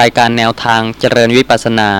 [0.04, 1.90] ายการแนวทางเจริญวิปัสสนา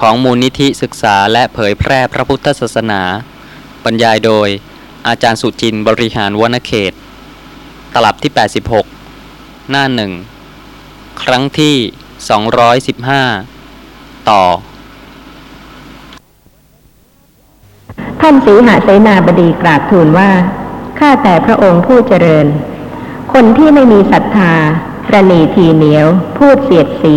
[0.00, 3.02] ของมูลนิธิศึกษาและเผยแพร่พระพุทธศาสนา
[3.84, 4.48] บรรยายโดย
[5.08, 6.92] อาจารย์สุจินต์บริหารวณเขต
[7.94, 8.32] ตลับที่
[9.00, 10.12] 86 หน้าหนึ่ง
[11.22, 11.76] ครั้งที่
[13.42, 14.42] 215 ต่อ
[18.20, 20.30] ท่านสีหาเสนาบดีกราบทูลว่า
[20.98, 22.46] ข้าแต่พระองค์ผู้เจริญ
[23.32, 24.54] คนที่ไม่มีศรัทธา
[25.12, 26.06] ระนีทีเหนียว
[26.38, 27.16] พูดเสียดสี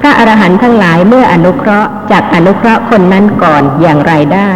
[0.00, 4.52] พระอรหันต์ทั้งหลายเมื่ออนุเคราะห์จากอนุเคราะห์คนนั้นก่อนอย่างไรได้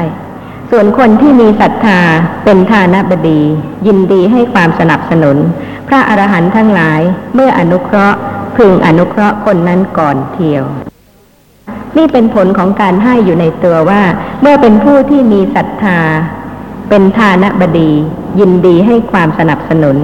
[0.70, 2.00] ส่วนคนที่มีศรัทธา
[2.44, 3.40] เป็นทานบดี
[3.86, 5.36] ยินดีให้ความสนับสนุน
[5.88, 7.00] พระอรหันต์ทั้งหลาย
[7.34, 8.18] เมื่ออนุเคราะห์
[8.56, 10.64] พึงอนุเคราะห์คนนั้นก่อนเที่ยว
[11.96, 14.02] นี่เป็นผลของการให้อยู่ในตัวว่า
[14.40, 16.00] เมื่อเป็นผู้ที่มีศรัทธา
[16.88, 17.90] เป็นทานบดี
[18.40, 19.96] ยินดีให้ความสนับสนุน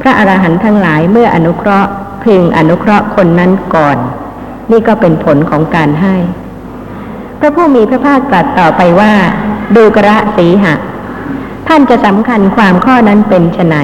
[0.00, 1.90] พระอรหันต์ทั้งหลายเมื่ออนุเคราะห์
[2.24, 3.98] พึงอนุเคราะห์คนนั้นก่อน
[4.70, 6.16] นี่ก็เป็นผลของการให้
[7.40, 9.12] พระผู้มีพระภาคตรัสต่อไปว่า
[9.76, 10.74] ดูกระสีหะ
[11.68, 13.76] ท่านจะสำคัญความข้อนั้นเป็นไฉน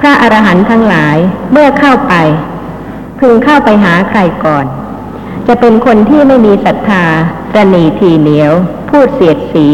[0.00, 1.16] พระอรหันต์ทั้งหลาย
[1.52, 2.14] เมื่อเข้าไป
[3.18, 4.66] พึงเข้าไปหาใครก่อน
[5.48, 7.04] จะเป็นคนที่ไม่มีศรัทธา
[7.56, 8.52] ระนีทีเหนียว
[8.90, 9.66] พูดเสียดสี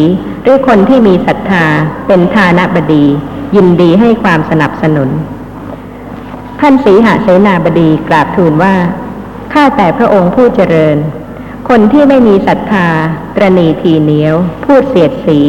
[0.42, 1.65] หรือคนที่มีศรัทธา
[2.07, 3.05] เป็นทานบดี
[3.57, 5.09] ยินดีให้ความสนับสนุน
[6.61, 8.75] ท่านสีหเสนาบดีกราบทูลว่า
[9.53, 10.97] ข้าแต่พระองค์ผู้เจริญ
[11.69, 12.89] คนที่ไม่มีศรัทธา
[13.37, 15.41] ตรณีทีเหนียว พูดเสียดสี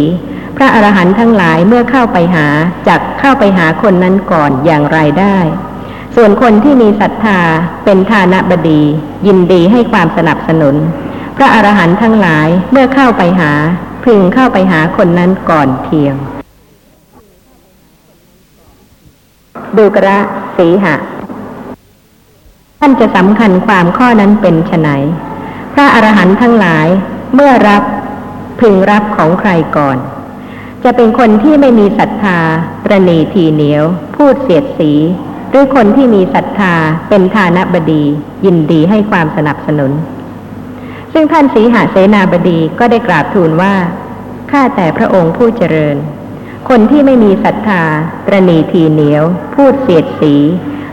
[0.58, 2.48] พระอรหันต์ทั้งหลายเมื่อเข้าไปหา
[2.88, 5.38] จักเข้าไปหาคนนั้นก่อนอย่างไรได้
[6.16, 7.40] ส่วนคนที่มีศรัทธา
[7.86, 8.82] เป็นทานบดี
[9.28, 10.76] ยินดีให้ความสนับสนุน
[11.38, 13.52] พระอรหันต์ทั้งหลายเมื่อเข้าไปหา
[14.04, 16.16] พึงเข้าไปหาคนนั้นก่อนเพียง
[19.78, 20.20] ดูกระ
[20.60, 20.96] สีหะ
[22.80, 24.90] ท่านจะสำคัญความข้อนั้นเป็นไฉน
[25.74, 26.88] พระอรหันต์ทั้งหลาย
[27.36, 27.84] เมื่อรับ
[28.60, 29.98] พึงรับของใครก่อน
[30.84, 32.40] จะเป็นคนที่ไม่มีศรัทธา
[32.84, 33.84] ประนีทีเหนียว
[34.16, 34.92] พูดเสียดสี
[35.50, 36.74] หรือคนที่มีศรัทธา
[37.10, 38.04] เป็นทานบดี
[38.46, 39.92] ยินดีให้ความสนับสนุน
[41.14, 43.74] ซึ่งท่านสีหาเสนาบดีก็ได้กราบทูลว่า
[44.52, 45.98] ข้าแต่พระองค์ผู้เจริญ
[46.74, 47.84] คนที่ไม่มีศรัทธา
[48.26, 49.24] ประนีทีเหนียว
[49.56, 50.36] พูดเสียดสี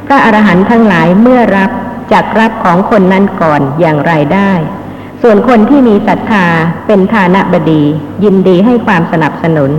[0.07, 1.71] พระอรหันต์ทั้งหลายเมื่อรับ
[2.13, 4.53] จักรับของคนนั้นก่อนอย่างไรได้
[5.23, 6.47] ส่วนคนที่มีศรัทธา
[6.87, 7.83] เป็นทานบดี
[8.25, 9.71] ยินดีให้ความสนับสนุน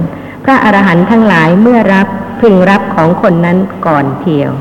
[0.43, 2.07] พระอรหันต์ทั้งหลายเมื่อรับ
[2.41, 4.51] พึงรับของคนนั้นก่อนเทียว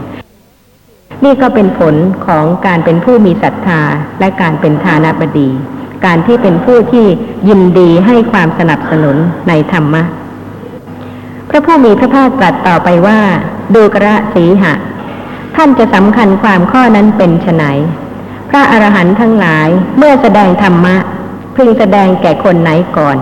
[1.25, 1.95] นี่ก็เป็นผล
[2.27, 3.83] ของการเป็นผู้มีศรัทธา
[4.21, 5.49] และการเป็นทานบดี
[6.05, 7.07] การที่เป็นผู้ที่
[7.49, 9.17] ยินดีให้ความสนับสนุน
[9.49, 10.05] ในธรรมะ
[11.57, 13.21] ระผู้มีพระภาคตรัสต่อไปว่า
[13.75, 14.75] ดูกระสีหะ
[15.57, 17.65] ท่านจะสำคัญความข้อนั้นเป็นไฉน
[18.51, 20.97] พระอรหันต์ทั้งหลายเมื่อแสดงธรรมะ
[21.57, 23.17] พึงแสดงแก่คนไหนก่อน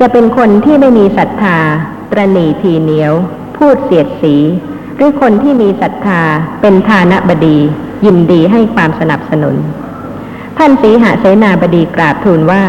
[0.00, 1.58] จะเป็นคนที่ไม่มีศรัทธา
[2.10, 3.12] ตรณีทีเหนียว
[3.56, 4.36] พูดเสียดสี
[4.96, 6.22] หรือคนที่มีศรัทธา
[6.60, 7.58] เป็นทานบดี
[8.04, 9.56] ยินดีให้ความสนับสนุน
[10.58, 12.64] ท่านสีหเสนาบดีกราบทูลว่า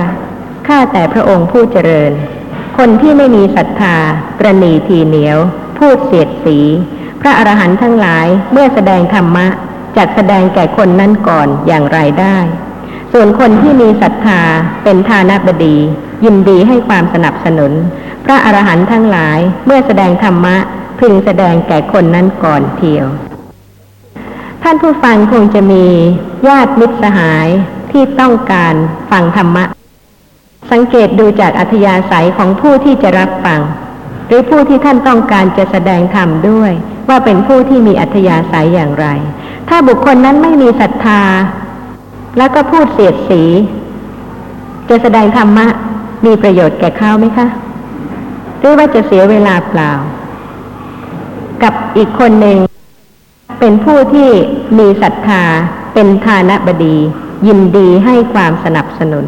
[0.67, 2.11] ข้าแต่พระองค์ผู้เจริญ
[2.83, 3.97] คนที่ไม่มีศรัทธา
[4.39, 5.37] ตรณีทีเหนียว
[5.77, 6.57] พูดเสียดสี
[7.21, 9.47] พระอรหันต์ทั้งหลายเมื่อแสดงธรรมะ
[9.97, 12.37] จัดแสดงแก่คนนั้นก่อนอย่างไรได้
[13.13, 14.41] ส่วนคนที่มีศรัทธา
[14.83, 15.77] เป็นทานบดี
[16.25, 17.71] ยินดีให้ความสนับสนุน
[18.25, 20.57] พระอรหันต์ทั้งหลายเมื่อแสดงธรรมะ
[20.99, 23.05] พึงแสดงแก่คนนั้นก่อนเทียว
[24.63, 25.85] ท่านผู้ฟังคงจะมี
[26.47, 27.47] ญาติมิตรสหาย
[27.91, 28.73] ที่ต้องการ
[29.11, 29.78] ฟังธรรมะ
[30.71, 33.61] สังเกตดูจากอัธยาศัยของผู้ที่จะรับฟัง
[34.27, 36.71] หรือผู้ที่ท่านต้องการจะแสดงธรรมด้วย
[37.09, 39.07] ว่าเป็นผู้ที่มีอัธยาศัยอย่างไร
[39.69, 41.21] ถ้าบุคคลนั้นไม่มีศรัทธา
[42.37, 43.43] แล้วก็พูดเสียดสี
[44.89, 45.67] จะแสดงธรรมะ
[46.25, 47.47] มีประโยชน์แก่เขาไหมคะ
[48.59, 49.91] หรือว่าจะเสียเวลาเปล่า
[51.63, 52.57] กับอีกคนหนึ่ง
[53.59, 54.29] เป็นผู้ที่
[54.79, 55.43] มีศรัทธา
[55.93, 56.97] เป็นทานบดี
[57.47, 59.25] ยินดีให้ความสนับสนุน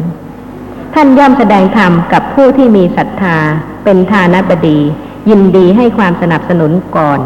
[0.94, 3.36] ท่านย่อมแสดงธรรมกับผู้ที่มีศรัทธา
[3.84, 4.78] เป็นทานบดี
[5.30, 7.20] ยินดีให้ความสนับสนุนก่อน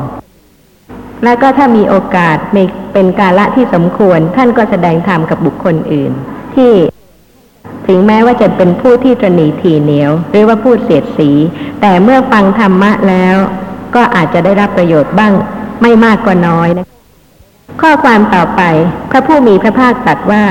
[1.24, 2.36] แล้วก็ถ้ามีโอกาส
[2.92, 6.12] เป็นกาละที่สมควร ท่านก็แสดงธรรมกับบุคคลอื่น
[6.54, 6.72] ที่
[7.86, 11.30] ถึงแม้ว่าจะเป็นผู้ที่ตรณีทีเหนียว หรือว่าพูดเสียดสี
[11.80, 13.36] แต่เมื่อฟังธรรมะแล้ว
[13.94, 15.32] ก็อาจจะได้รับประโยชน์บ้าง
[15.82, 16.86] ไม่มากก็น้อยนะ
[17.80, 18.62] ข้อความต่อไป
[19.10, 20.42] พระผู้มีพระภาคตรัสว่า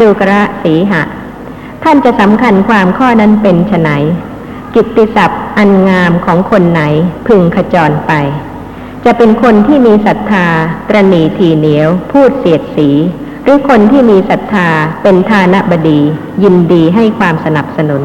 [0.00, 1.02] ดูกระสีหะ
[1.84, 3.88] ท่านจะสำคัญความข้อนั้นเป็นไฉน
[4.74, 6.82] กิตติศัพท์อันงามของคนไหน
[7.26, 8.12] พึงขจรไป
[9.04, 10.46] จะเป็นคนที่มีศรัทธา
[10.88, 12.90] ตรณีทีเหนียว พูดเสียดสี
[13.42, 14.68] หรือคนที่มีศรัทธา
[15.02, 16.00] เป็นทานบดี
[16.42, 18.02] ยินดีให้ความสนับสนุน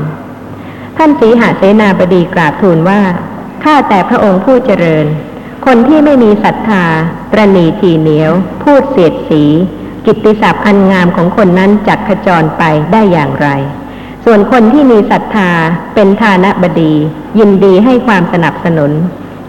[0.98, 3.02] ท่านสีหาเสนาบดีกราบทูลว่า
[3.64, 5.06] ข้าแต่พระองค์ผู้เจริญ
[5.66, 6.86] คนที่ไม่มีศรัทธา
[7.32, 8.32] ตรณีทีเหนียว
[8.64, 9.44] พูดเสียดสี
[10.08, 13.48] กิตติศัพท์อันงามของคนนั้นจักขจรไปได้อย่างไร
[14.26, 15.52] ส่วนคนที่มีศรัทธา
[15.94, 16.94] เป็นทานบดี
[17.40, 18.92] ยินดีให้ความสนับสนุน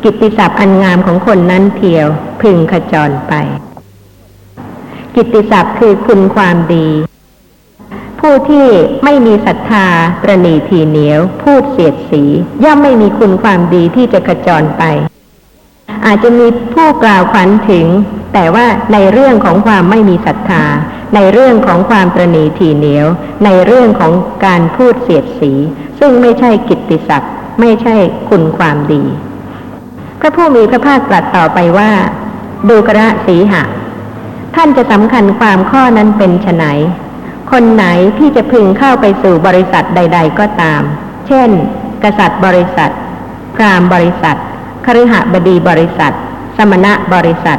[0.04, 2.06] กิตติศัพท์อันงามของคนนั้นเทียว
[2.40, 3.32] พึงขจรไป
[5.14, 6.88] กิตติศัพท์คือคุณความดี
[8.20, 8.66] ผู้ที่
[9.04, 9.86] ไม่มีศรัทธา
[10.22, 12.22] ตรณีทีเหนียว พูดเสียดสี
[12.64, 14.82] ย่อมไม่มีคุณความดีที่จะขจรไป
[16.06, 17.86] อาจจะมีผู้กล่าวขวัญถึง
[18.32, 20.64] แต่ว่าในเรื่องของความไม่มีศรัทธา
[21.14, 23.06] ในเรื่องของความตรณีทีเหนียว
[23.44, 24.12] ในเรื่องของ
[24.46, 25.52] การพูดเสียดสี
[25.98, 27.96] ซึ่งไม่ใช่กิตติศัพท์ไม่ใช่
[28.28, 29.02] คุณความดี
[30.20, 31.90] พระผู้มีพระภาคตรัสต่อไปว่า
[32.68, 33.62] ดูกระสีหะ
[34.54, 36.64] ท่านจะสำคัญความข้อนั้นเป็นไฉน
[37.50, 37.84] คนไหน
[38.18, 40.82] ที่จะพึงเข้าไปสู่บริษัทใด ๆ ก็ตาม
[41.26, 41.50] เช่น
[42.04, 42.90] กษัตริย์บริษัท
[43.54, 44.36] พรามบริษัท
[44.84, 46.12] คฤหบดีบริษัท
[46.56, 47.58] สมณะบริษัท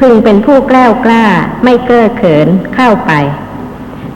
[0.00, 1.24] พึงเป็นผู้แกล้วกล้า
[1.64, 3.12] ไม่เก้อเขินเข้าไป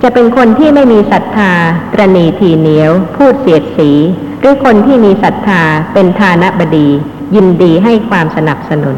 [0.02, 1.52] จะเป็นคนที่ไม่มีศรัทธา
[1.92, 3.90] ตรณีทีเหนียว พูดเสียดสี
[4.40, 6.88] หรือคนที่มีศรัทธาเป็นทานบดี
[7.34, 8.96] ยินดีให้ความสนับสนุน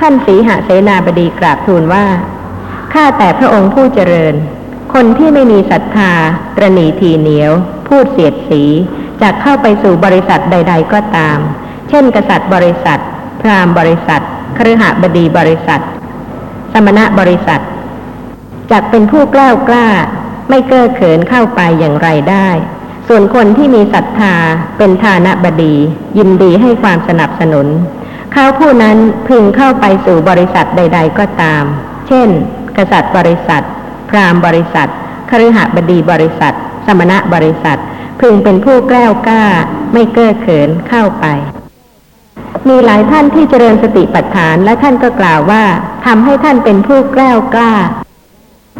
[0.00, 2.06] ท่านสีหเสนาบดีกราบทูลว่า
[2.92, 4.34] ข้าแต่พระองค์ผู้เจริญ
[4.94, 6.12] คนที่ไม่มีศรัทธา
[6.56, 7.52] ตรณีทีเหนียว
[7.88, 8.62] พูดเสียดสี
[9.22, 11.38] จะเข้าไปสู่บริษัทใด ๆ ก็ตาม
[11.88, 12.98] เช่น กษัตริย์บริษัท
[13.40, 14.22] พราหมณ์บริษัท
[14.58, 15.80] คฤหบดีบริษัท
[16.72, 17.60] สมณะบริษัท
[18.70, 19.88] จักเป็นผู้กล้ากล้า
[20.48, 22.48] ไม่เก้อเขินเข้าไปอย่างไรได้
[23.08, 24.34] ส่วนคนที่มีศรัทธา
[24.78, 25.74] เป็นทานบดี
[26.18, 27.66] ยินดีให้ความสนับสนุน
[28.32, 28.98] เขาผู้นั้น
[29.28, 31.64] พึงเข้าไปสู่บริษัทใด ๆ ก็ตาม
[32.06, 32.28] เช่น
[32.76, 33.62] กษัตริย์บริษัท
[34.10, 34.88] พราหมณ์บริษัท
[35.30, 36.54] คฤหบดีบริษัท
[36.86, 37.78] สมณะบริษัท
[38.20, 39.44] พึงเป็นผู้กล้วกล้า
[39.92, 41.26] ไม่เก้อเขินเข้าไป
[42.68, 45.64] มีหลายท่านที่เจริญสติปัฏฐานและท่านก็กล่าวว่า
[46.06, 47.74] ทำให้ท่านเป็นผู้แกล้วกล้า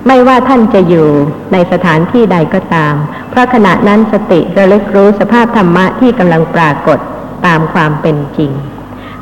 [0.06, 1.08] ไม่ว่าท่านจะอยู่
[1.52, 2.94] ในสถานที่ใดก็ตาม
[3.30, 6.98] เพราะขณะนั้นสติระลึกรู้สภาพธรรมะที่กำลังปรากฏ
[7.46, 8.50] ตามความเป็นจริง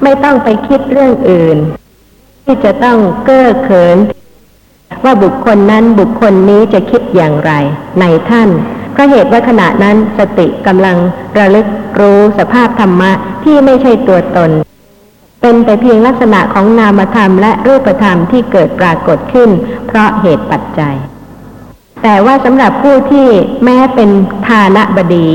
[0.03, 1.58] ไม่ต้องไปคิดเรื่องอื่น
[2.44, 3.99] ที่จะต้องเก้อเขิน
[5.05, 7.53] ว่าบุคคลนั้นบุคคลนี้จะคิดอย่างไร
[8.00, 8.49] ในท่าน
[8.93, 10.97] เพราะเหตุว่าขณะนั้นสติกำลัง
[11.39, 11.67] ระลึก
[12.00, 13.12] รู้สภาพธรรมะ
[13.44, 14.50] ที่ไม่ใช่ตัวตน
[15.43, 19.50] เป็นแต่เพียงลักษณะของนามธรรมและรูปธรรมที่เกิดปรากฏขึ้น
[19.87, 20.97] เพราะเหตุปัจจัย
[22.03, 23.29] แต่ว่าสำหรับผู้ที่
[23.65, 24.11] แม้เป็น
[24.47, 25.29] ทานบดี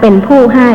[0.00, 0.70] เป็นผู้ให้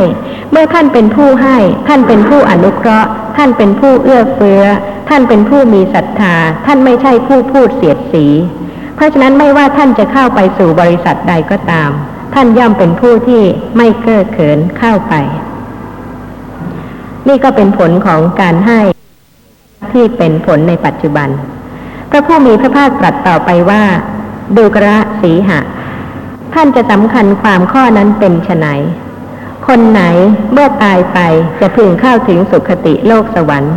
[0.52, 4.64] เมื่อท่านเป็นผู้ให้ ท่านเป็นผู้อนุเคราะห์ ท่านเป็นผู้เอื้อเฟื้อ
[5.10, 6.36] ท่านเป็นผู้มีศรัทธา
[6.66, 8.26] ท่านไม่ใช่ผู้พูดเสียดสี
[8.96, 11.90] เพราะฉะนั้นไม่ว่าท่านจะเข้าไปสู่บริษัทใดก็ตาม
[12.34, 13.44] ท่านย่อมเป็นผู้ที่
[13.78, 15.14] ไม่เก้อเขินเข้าไป
[17.28, 18.80] นี่ก็เป็นผลของการให้
[19.92, 21.30] ที่เป็นผลในปัจจุบัน
[22.10, 23.84] พระผู้มีพระภาคตรัสต่อไปว่า
[24.58, 25.60] ดูกระสีหะ
[26.54, 28.66] ท่านจะสำคัญความข้อนั้นเป็นไฉน
[29.68, 30.02] คนไหน
[30.52, 31.20] เมื่อตายไป
[31.60, 33.76] จะพึงเข้าถึงสุขติโลกสวรรค์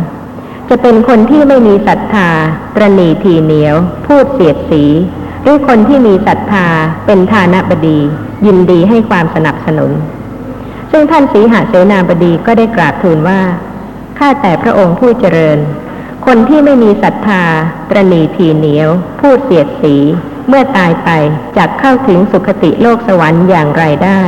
[0.69, 2.29] จะเป็นคนที่ไม่มีศรัทธา
[2.75, 3.75] ตรณีทีเหนียว
[4.07, 4.83] พูดเสียดสี
[5.43, 6.67] หรือคนที่มีศรัทธา
[7.05, 7.99] เป็นทานบดี
[8.45, 9.91] ยินดีให้ความสนับสนุน
[10.91, 13.41] ซึ่งท่านสีหาเสนาบดีก็ได้กราบทูลว่า
[14.17, 15.59] ข้าแต่พระองค์ผู้เจริญ
[16.25, 17.43] คนที่ไม่มีศรัทธา
[17.89, 19.95] ตรณีทีเหนียว พูดเสียดสี
[20.47, 21.09] เมื่อตายไป
[21.57, 24.21] จะเข้าถึงสุคติโลกสวรรค์อย่างไรได้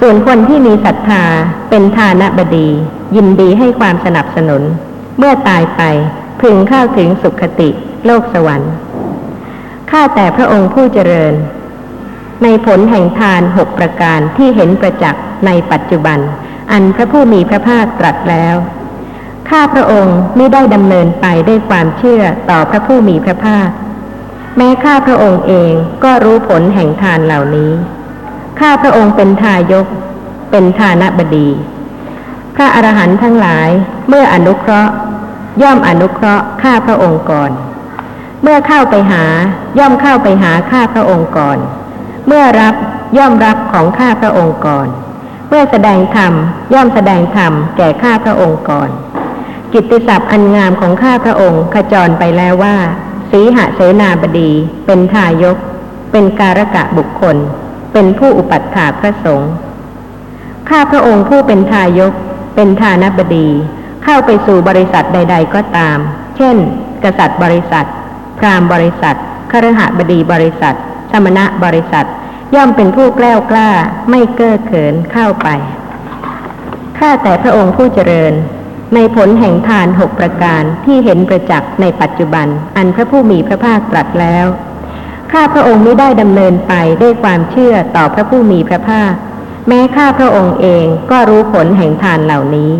[0.00, 1.24] ส่วนคนที่มีศรัทธา
[1.70, 2.68] เป็นทานบดี
[3.16, 4.62] ยินดีให้ความสนับสนุน
[5.18, 5.82] เมื่อตายไป
[6.40, 7.70] พึงเข้าถึงสุคติ
[8.06, 8.72] โลกสวรรค์
[9.90, 11.34] ข้าแต่พระองค์ผู้เจริญ
[12.42, 16.18] ในผลแห่งทานหกประการที่เห็นประจักษ์ในปัจจุบัน
[16.72, 18.56] อันพระผู้มีพระภาคตรัสแล้ว
[19.50, 23.68] ข้าพระองค์ไม่ได้ดำเนินไปด้วยความเชื่อต่อพระผู้มีพระภาค
[24.56, 25.72] แม้ข้าพระองค์เอง
[26.04, 27.72] ก็รู้ผลแห่งทานเหล่านี้
[28.60, 29.86] ข้าพระองค์เป็นทายก
[30.50, 31.48] เป็นทานบดี
[32.56, 33.68] พระอรหันต์ทั้งหลาย
[34.08, 34.92] เมื่ออนุเคราะห์
[35.62, 37.50] ย่อมอนุเคราะห์ข้าพระองค์ก่อน
[38.42, 39.24] เมื่อเข้าไปหา
[39.78, 41.58] ย่อมเข้าไปหาข้าพระองค์ก่อน
[42.26, 42.74] เมื่อรับ
[43.18, 44.88] ย่อมรับของข้าพระองค์ก่อน
[45.48, 46.32] เมื่อแสดงธรรม
[46.74, 48.90] ย่อมแสดงธรรมแก่ข้าพระองค์ก่อน
[49.72, 52.76] กิตติศัพท์อันงามของข้าพระองค์ขจรไปแล้วว่า
[53.30, 54.50] สีหเสนาบดี
[54.86, 55.56] เป็นทายก
[56.12, 57.36] เป็นการกะบุคคล
[57.92, 59.52] เป็นผู้อุปัฏฐากพระสงฆ์
[60.68, 62.12] ข้าพระองค์ผู้เป็นทายก
[62.56, 63.48] เป็นทานบดี
[64.04, 65.98] เข้าไปสู่บริษัทใด ๆ ก็ตาม
[66.36, 66.56] เช่น
[67.04, 67.86] กษัตริย์บริษัท
[68.38, 69.16] พราหมณ์บริษัท
[69.50, 70.74] คฤหบดีบริษัท
[71.10, 72.06] สมณะบริษัท
[72.54, 73.70] ย่อมเป็นผู้แกล้วกล้า
[74.10, 75.48] ไม่เก้อเขินเข้าไป
[76.98, 78.34] ข้าแต่พระองค์ผู้เจริญ
[78.94, 82.46] ในผลแห่งทานหกประการที่เห็นประจักษ์ในปัจจุบัน
[82.76, 84.46] อันพระผู้มีพระภาคตรัสแล้ว
[85.32, 89.12] ข้าพระองค์ไม่ได้ดำเนินไปด้วยความเชื่อต่อพระผู้มีพระภาค
[89.68, 92.72] แม้ข้าพระองค์เองก็รู้ผลแห่งทานเหล่านี้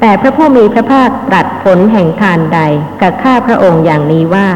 [0.00, 2.60] แต่พระผู้มีพระภาคตรัสผลแห่งทานใด
[3.00, 4.48] กับข้าพระองค์อย่างนี้ว่า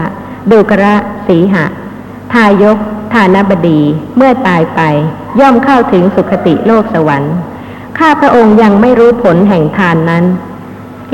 [0.50, 1.64] ดูกระสีหะ
[2.32, 2.78] ทายก
[3.12, 3.80] ทานบดี
[4.16, 4.80] เมื่อตายไป
[5.40, 7.34] ย่อมเข้าถึงสุคติโลกสวรรค์
[7.98, 10.24] ข้าพระองค์ยังไม่รู้ผลแห่งทานนั้น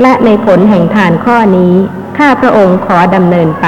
[0.01, 1.73] และในผลแห่งทานข้อนี้
[2.17, 3.67] ข้าพระองค์ขอดำเนินไป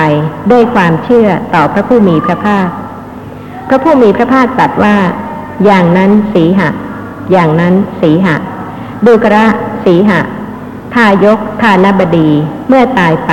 [0.52, 2.68] ด้วยความเชื่อต่อพระผู้มีพระภาค
[3.68, 4.98] พระผู้มีพระภาคตรัสว่า
[5.66, 6.70] อย่างนั้นสีหะ
[7.32, 8.36] อย่างนั้นสีหะ
[9.06, 9.46] ดูกระ
[9.86, 10.20] สีหะ
[10.94, 12.30] ทายกทานบดี
[12.68, 13.32] เมื่อตายไป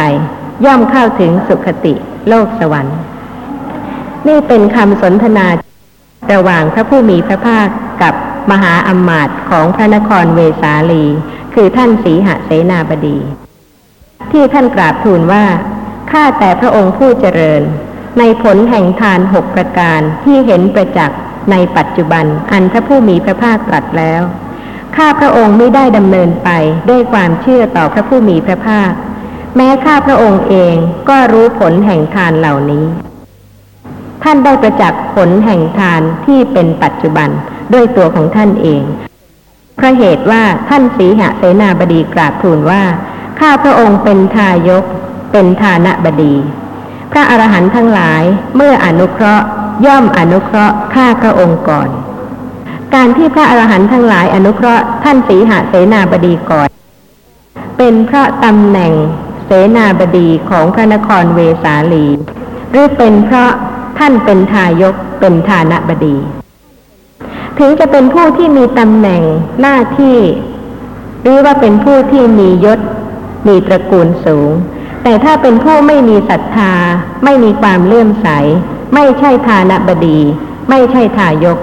[0.65, 1.95] ย่อมเข้าถึงสุคติ
[2.29, 2.99] โลกสวรรค์
[4.29, 5.47] นี่เป็นคำสนทนา
[6.33, 7.67] ระหว่างพระผู้มีพระภาค
[8.03, 8.15] กับ
[8.51, 11.05] มหาอำมาตย์ของพระนครเวสาลี
[11.55, 13.19] คือท่านสีหเสนาบดี
[14.33, 15.45] ที่ท่านกราบทูลว่า
[16.11, 17.63] ข้าแต่พระองค์ผู้เจริญ
[18.19, 21.21] ในผลแห่งทานหกประการที่เห็นประจักษ์
[21.51, 24.23] ในปัจจุบัน อันพระผู้มีพระภาคตรัสแล้ว
[24.97, 26.51] ข้าพระองค์ไม่ได้ดำเนินไป
[26.91, 28.93] ด้วยความเชื่อต่อพระผู้มีพระภาค
[29.57, 30.75] แม้ข้าพระองค์เอง
[31.09, 32.85] ก็รู้ผลแห่งทานเหล่านี้
[34.23, 37.29] ท่านได้ประจักษ์ผลแห่งทานที่เป็นปัจจุบัน
[37.73, 38.83] ด้วยตัวของท่านเอง
[39.77, 42.83] เพราะเหตุว่าท่านสีหเสนาบดีกราบทูลว่า
[43.41, 44.85] ข้าพระองค์เป็นทายก
[45.33, 46.35] เป็นทานะบดี
[47.13, 48.23] พระอรหันต์ทั้งหลาย
[48.57, 49.47] เมื่ออนุเคราะห์
[49.87, 51.89] ย่อมอนุเคราะห์ข้าพระองค์ก่อน
[52.95, 56.69] การที่พระอรหันต์ทั้งหลายอนุเคราะห์ท่านสีหเสนาบดีก่อน
[57.77, 58.93] เป็นเพราะตำแหน่ง
[59.47, 62.07] เสนาบดีของพระนครเวสาลี
[62.71, 63.51] หรือเป็นเพราะ
[63.99, 66.17] ท่านเป็นทายกเป็นทานะบดี
[67.59, 69.23] ถึงจะเป็นผู้ที่มีตำแหน่ง
[69.61, 70.19] หน้าที่
[71.23, 72.81] หรือว่าเป็นผู้ที่มียศ
[73.47, 74.51] มีตระกูลสูง
[75.03, 76.73] แต่ถ้าเป็นผู้ไม่มีศรัทธา
[77.25, 78.29] ไม่มีความเลื่อมใส
[78.95, 80.19] ไม่ใช่ทานบดี
[80.71, 81.59] ไม่ใช่ทายก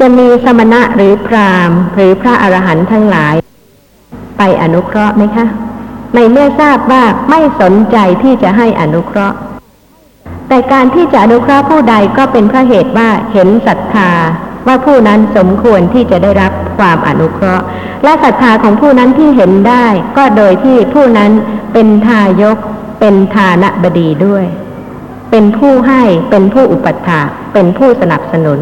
[0.00, 3.34] จะมีสมณะหรือพราหมณ์ หรือพระอรหันต์ทั้งหลาย
[4.38, 5.46] ไปอนุเคราะห์ไหมคะ
[6.14, 9.36] ในเมื่อทราบว่าไม่สนใจที่จะให้อนุเคราะห์
[10.48, 14.10] แต่การที่จะอนุเคราะห์ผู้ใดก็เป็นเพราะเหตุว่าเห็นศรัทธา
[14.66, 17.64] ว่าผู้นั้นสมควรที่จะได้รับความอนุเคราะห์
[18.04, 21.30] และศรัทธาของผู้นั้นที่เห็นได้ ก็โดยที่ผู้นั้น
[21.72, 22.58] เป็นทายก
[23.00, 24.44] เป็นทานบดีด้วย
[25.32, 27.20] เป็นผู้ให้เป็นผู้อุปถา
[27.52, 28.60] เป็นผู้สนับสนุน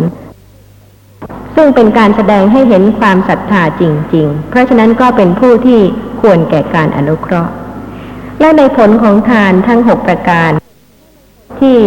[1.57, 3.83] ซึ่งเป็นการแสดงให้เห็นความศรัทธาจ
[4.15, 5.81] ริง ๆ เพราะฉะนั้นก็เป็นผู้ที่
[6.21, 7.53] ควรแก่การอนุเคราะห์
[8.41, 10.51] และในผลของทานทั้งหกประการ
[11.61, 11.79] ที่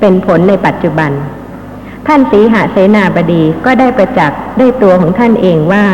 [0.00, 1.10] เป็นผลในปัจจุบัน
[2.06, 5.86] ท่านสีหเสนาบดีก็ได้ประจักษ์ได้ตัวของท่านเองว่า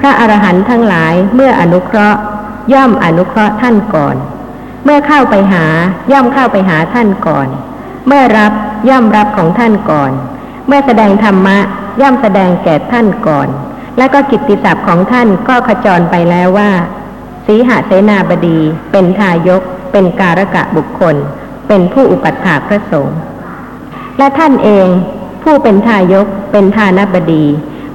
[0.00, 2.20] พระอรหันต์ทั้งหลายเมื่ออนุเคราะห์
[2.72, 4.16] ย่อมอนุเคราะห์ท่านก่อน
[4.84, 5.64] เมื่อเข้าไปหา
[6.12, 7.48] ย่อมเข้าไปหาท่านก่อน
[8.06, 8.52] เมื่อรับ
[8.88, 10.12] ย่อมรับของท่านก่อน
[10.66, 11.58] เมื่อแสดงธรรมะ
[12.00, 13.48] ย่อมแสดงแก่ท่านก่อน
[13.98, 16.70] และก็กิตติศัพท์ของท่านก็ขจรไปแล้วว่า
[17.46, 18.58] สีหเสนาบดี
[18.92, 21.16] เป็นทายก เป็นการกะบุคคล
[21.68, 23.18] เป็นผู้อุปัฏฐากพระสงฆ์
[24.18, 24.88] และท่านเอง
[25.42, 27.44] ผู้เป็นทายก เป็นทานบดี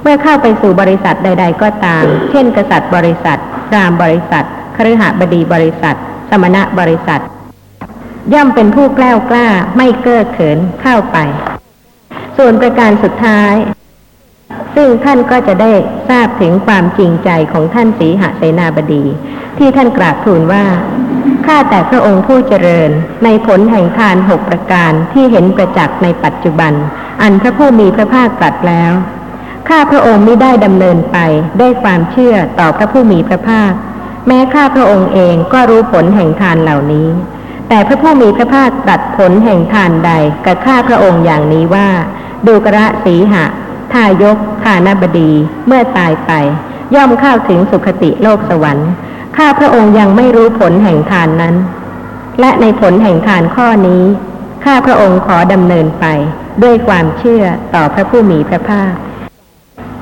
[0.02, 3.38] เมื่อเข้าไปสู่บริษัทใด ๆ ก็ตาม เช่น กษัตริย์บริษัท
[3.74, 4.44] รามบริษัท
[4.76, 5.96] คฤหบดีบริษัท
[6.42, 7.22] มณะบริษัท
[8.32, 11.16] ย่อมเป็นผู้แกล้วกล้าไม่เก้อเขินเข้าไป
[12.36, 13.54] ส่วนประการสุดท้าย
[14.74, 15.72] ซึ่งท่านก็จะได้
[16.08, 19.04] ทราบถึงความจริงใจของท่านสีหเสนาบดี
[19.58, 20.64] ที่ท่านกราบทูลว่า
[21.46, 22.90] ข้าแต่พระองค์ผู้เจริญ
[23.24, 26.72] ในผลแห่งทานหกประการที่เห็นประจักษ์ในปัจจุบัน
[27.22, 28.92] อันพระผู้มีพระภาคตรัสแล้ว
[29.68, 31.18] ข้าพระองค์ไม่ได้ดำเนินไป
[31.60, 33.72] ด้วยความเชื่อต่อพระผู้มีพระภาค
[34.26, 37.08] แม้ข้าพระองค์เองก็รู้ผลแห่งทานเหล่านี้
[37.68, 40.12] แต่พระผู้มีพระภาคตรัสผลแห่งทานใด
[40.46, 41.88] กับข้าพระองค์อย่างนี้ว่า
[42.46, 43.44] ดูกระสีหะ
[43.92, 45.30] ทายกทานบดี
[45.66, 46.32] เมื่อตายไป
[46.94, 48.90] ย่อมเข้าถึงสุคติโลกสวรรค์
[49.36, 51.54] ข้าพระองค์ยังไม่รู้ผลแห่งทานนั้น
[52.40, 54.02] และในผลแห่งทานข้อนี้
[54.64, 56.06] ข้าพระองค์ขอดำเนินไป
[56.62, 58.92] ด้วยความเชื่อต่อพระผู้มีพระภาค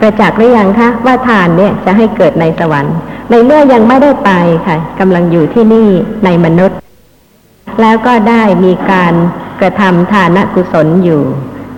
[0.03, 2.97] ประจักษ์หรือยังคะว่าทานเนี่ยจะให้เกิดในสวรรค์
[3.31, 4.31] ในเมื่อยังไม่ได้ไป
[4.67, 5.89] ค่ะกำลังอยู่ที่นี่
[6.25, 6.79] ในมนุษย์
[7.81, 9.15] แล้วก็ได้มีการ
[9.61, 11.23] กระทำทานกุศลอยู่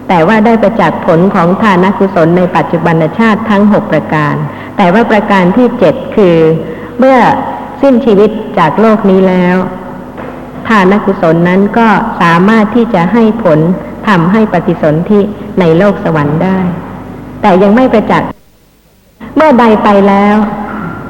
[0.08, 4.34] แต่ว่าได้ประจักษ์ผลของทานกุศลในปัจจุบันชาติทั้งหกประการ
[4.76, 6.36] แต่ว่าประการที่เจ็ดคือ
[6.98, 7.18] เมื่อ
[7.82, 9.56] สิ้นชีวิตจากโลกนี้แล้ว
[10.68, 11.88] ทานกุศลนั้นก็
[12.22, 13.58] สามารถที่จะให้ผล
[14.08, 15.20] ทำให้ปฏิสนธิ
[15.60, 16.60] ในโลกสวรรค์ได้
[17.46, 18.28] แต่ยังไม่ประจักษ์
[19.36, 20.36] เมื่อใดไปแล้ว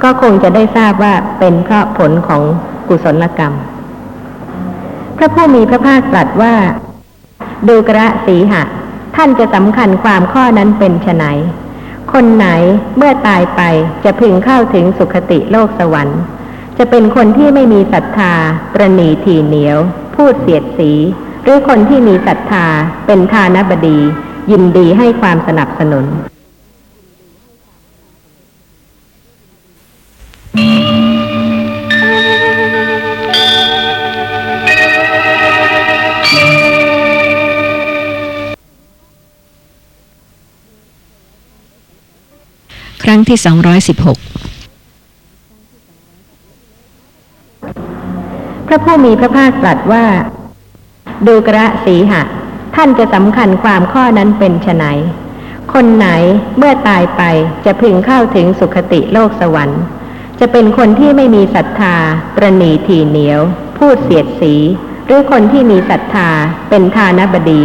[0.03, 2.43] ก็คงจะได้ทราบว่าเป็นเพราะผลของ
[2.88, 3.53] กุศลกรรม
[5.17, 6.55] พระผู้มีพระภาคตรัสว่า
[7.69, 8.62] ดูกระสีหะ
[9.17, 11.26] ท่านจะสำคัญความข้อนั้นเป็นไน
[12.12, 12.47] คนไหน
[12.97, 13.62] เมื่อตายไป
[14.05, 16.21] จะพึงเข้าถึงสุคติโลกสวรรค์
[16.79, 18.33] จะเป็นคนที่ไม่มีศรัทธา
[18.75, 19.79] ประนีทีเหนียว
[20.14, 20.93] พูดเสียดสี
[21.43, 22.67] หรือคนที่มีศรัทธา
[23.07, 24.00] เป็นทานบดี
[24.51, 26.05] ยินดีให้ความสนับสนุน
[43.03, 44.17] ครั้งที่ 216
[48.67, 50.05] พระผู้มีพระภาคตรัสว่า
[51.27, 52.23] ดูกระสีหะ
[52.75, 54.87] ท่านจะสำคัญความข้อนั้นเป็นไน
[55.73, 56.09] คนไหน
[56.59, 57.23] เมื่อตายไป
[57.64, 59.83] จะพึงเข้าถึงสุคติโลกสวรรค์
[60.40, 61.97] จะเป็นคนที่ไม่มีศรัทธา
[62.37, 63.40] ประนีทีเหนียว
[63.78, 64.54] พูดเสียดสี
[65.07, 66.28] หรือคนที่มีศรัทธา
[66.69, 67.62] เป็นทานบดี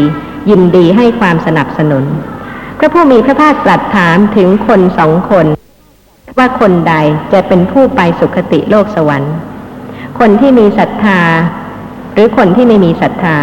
[0.50, 2.04] ยินดีให้ความสนับสนุน
[2.78, 5.46] พระผู้มีพระภาคตรัสถามถึงคนสองคน
[6.38, 6.94] ว่าคนใด
[7.34, 9.34] จะเป็นผู้ไปสุคติโลกสวรรค์
[10.20, 11.20] คนที่มีศรัทธา
[12.14, 13.38] หรือคนที่ไม่มีศรัทธา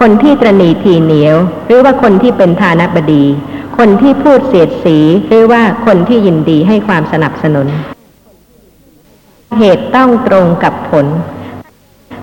[0.00, 1.36] คนที่ตรณีทีเหนียว
[1.66, 3.24] หรือว่าคนที่เป็นทานบดี
[3.78, 7.66] คนที่พูดเสียดสี หรือว่าคนที่ยินดีให้ความสนับสนุน
[9.58, 11.06] เหตุต้องตรงกับผล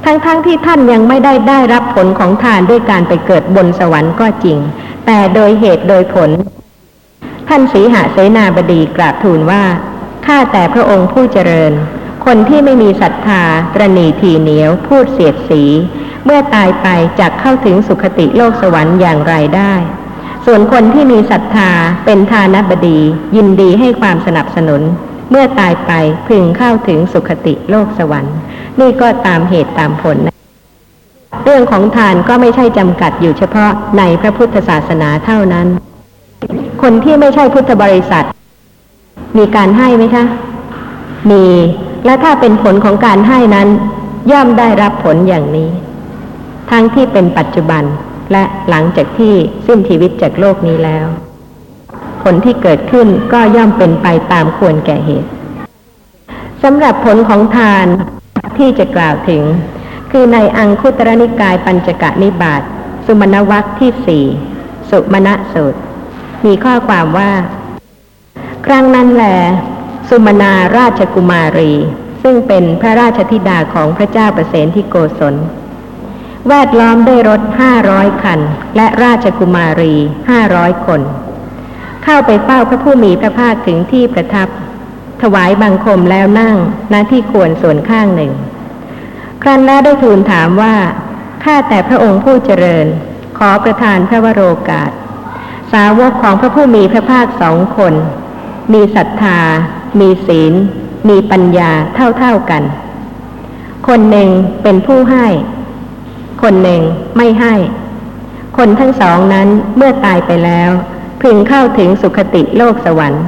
[0.06, 4.58] ทั้งๆทที่ท่านยังไม่ได้ได้รับผลของทานด้วยการไปเกิดบนสวรรค์ก็จริง
[5.06, 6.30] แต่โดยเหตุโดยผล
[7.48, 9.64] ท่านสีหเสนาบดีกราบทูลว่า
[10.26, 11.74] ข้าแต่พระองค์ผู้เจริญ
[12.26, 13.42] คนที่ไม่มีศรัทธา
[13.74, 15.64] ตรณีทีเหนียว พูดเสียดสี
[16.26, 16.88] เมื่อตายไป
[17.20, 19.74] จะเข้าถึงสุคติโลกสวรรค์อย่างไรได้
[20.46, 21.72] ส่วนคนที่มีศรัทธา
[22.06, 23.00] เป็นทานบดี
[23.36, 24.82] ยินดีให้ความสนับสนุน
[25.32, 25.92] เมื่อตายไป
[26.28, 28.36] พึงเข้าถึงสุคติโลกสวรรค์
[28.80, 30.36] นี่ก็ตามเหตุตามผลนะ
[31.44, 35.68] เรื่องของทานก็ไม่ใช่จำกัดอยู่เฉพาะในพระพุทธศาสนาเท่านั้น
[36.82, 38.26] คนที่ไม่ใช่พุทธบริษัท
[39.38, 40.26] มีการให้ไหมคะ
[41.32, 41.46] มี
[42.06, 43.68] และถ้าเป็นผลของการให้นั้น
[44.32, 45.70] ย่อมได้รับผลอย่างนี้
[46.72, 47.84] ทั้งที่เป็นปัจจุบัน
[48.32, 49.34] และหลังจากที่
[49.68, 51.06] สิ้นชีวิตจากโลกนี้แล้ว
[52.24, 55.30] ผลที่เกิดขึ้นก็ย่อมเป็นไปตามควรแก่เหตุ
[56.64, 57.86] สำหรับผลของทาน
[58.58, 59.44] ที่จะกล่าวถึง
[60.12, 62.62] คือในอังคุตรนิกายปัญจกะนิบาต
[63.06, 64.26] สุมณวัคที่สี่
[64.90, 65.80] สุมณสูตร
[66.46, 67.32] มีข้อความว่า
[68.66, 69.26] ครั้งนั้นแหล
[70.10, 71.74] สุมนาราชกุมารี
[72.24, 75.36] ซึ่งเป็นพระราชธิดาของพระเจ้าประเสนที่โกศล
[76.48, 78.40] แวดล้อมด้วยรถห้าร้อยคัน
[78.76, 79.96] และราชกุมารี
[80.30, 81.02] ห้าร้อยคน
[82.04, 84.48] เข้าไปเฝ้าพระผู้มีพระภาคถึงที่ประทับ
[85.22, 86.56] ถวายบังคมแล้วนั่ง
[86.94, 88.32] ณที่ควรส่วนข้างหนึ่ง
[89.42, 90.76] ครั้นแล้วได้ทูลถามว่า
[91.44, 92.88] ข้าแต่พระองค์ผู้เจริญ
[93.38, 94.92] ขอประทานพระวโรกาส
[95.74, 97.94] สาวกของพระผู้มีพระภาคสองคน
[98.74, 99.40] มีศรัทธา
[100.00, 100.54] มีศีล
[101.10, 102.64] มีปัญญาเท่าๆกัน
[103.88, 104.30] คนหนึ่ง
[104.64, 105.28] เป็นผู้ให้
[106.42, 106.82] คนหนึ่ง
[107.18, 107.54] ไม่ให้
[108.58, 110.70] คนทั้งสองนั้นเมื่อตายไปแล้ว
[111.22, 113.26] พึงเข้าถึงสุคติโลกสวรรค์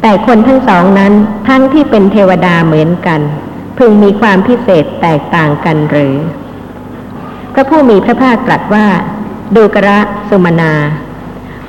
[0.00, 1.12] แต่คนทั้งสองนั้น
[1.48, 3.20] ทั้งที่เป็นเทวดาเหมือนกัน
[3.78, 6.14] พึงมีความพิเศษแตกต่างกันหรือ
[7.52, 8.86] พระผู้มีพระภาคตรัสว่า
[9.56, 9.98] ดูกระ
[10.28, 10.72] สุมนา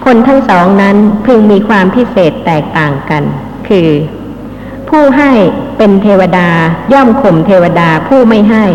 [0.06, 3.24] คนทั้งสองนั้นพึงมีความพิเศษแตกต่างกัน
[3.70, 3.90] คือ
[4.90, 5.32] ผู้ให้
[5.78, 6.50] เป็นเทวดา
[6.94, 8.66] ย่อมข่มเทวดาผู้ไม่ให้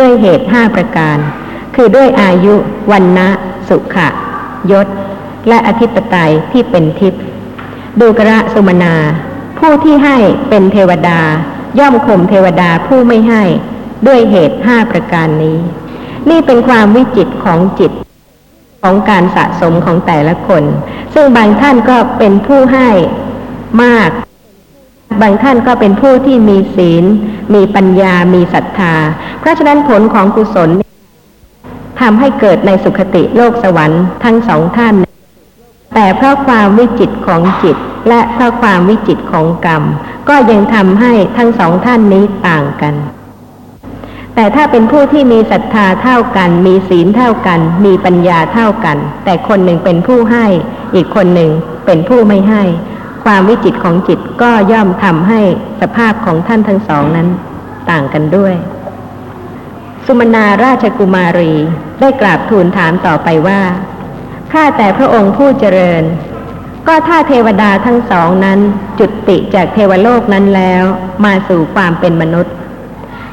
[0.00, 1.16] ด้วยเหตุห้าประการ
[1.74, 2.54] คือด้วยอายุ
[2.90, 3.28] วันนะ
[3.68, 4.08] สุขะ
[4.70, 4.86] ยศ
[5.48, 7.22] และอธิปไตยที่เป็นทิพย์
[8.00, 8.94] ดูกระสุมนา
[9.58, 10.16] ผู้ที่ให้
[10.48, 11.20] เป็นเทวดา
[11.78, 13.42] ย่อมข่มเทวดาผู้ไม่ให้
[14.06, 15.58] ด้วยเหตุห้าประการนี้
[16.30, 17.92] นี่เป็นความวิจิตของจิต
[18.82, 20.64] ของการสะสมของแต่ละคน
[21.14, 22.88] ซึ่งบางท่านก็เป็นผู้ให้
[23.82, 24.10] มาก
[25.20, 27.04] บางท่านก็เป็นผู้ที่มีศีล
[27.54, 28.94] มีปัญญา มีศรัทธา
[29.40, 30.70] เพราะฉะนั้นผลของกุศล
[32.00, 34.94] ทำให้เกิดในสุคติโลกสวรรค์ทั้งสองท่าน
[35.94, 37.76] แต่เพราะความวิจิตของจิต
[38.08, 39.82] และเพราะความวิจิตของกรรม
[40.28, 42.94] ก็ยังทำให้ทั้งสองท่านนี้ต่างกัน
[44.34, 50.46] แต่ถ้าเป็นผู้ที่มีศรัทธาเท่ากัน มีศีลเท่ากัน มีปัญญาเท่ากัน แต่คนหนึ่งเป็นผู้ให้
[50.94, 51.50] อีกคนหนึ่ง
[51.86, 52.62] เป็นผู้ไม่ให้
[53.32, 55.40] ความวิจิตของจิตก็ย่อมทำให้
[55.80, 57.28] สภาพของท่านทั้งสองนั้น
[57.90, 58.54] ต่างกันด้วย
[60.04, 61.54] สสุมนาราชกุมารี
[62.00, 63.60] ได้กราบทูลถามต่อไปว่า
[64.52, 66.02] ข้าแต่พระองค์ผู้เจริญ
[66.86, 68.58] ก็ถ้าเทวดาทั้งสองนั้น
[68.98, 70.84] จุติจากเทวโลกนั้นแล้ว
[71.24, 72.54] มาสู่ความเป็นมนุษย์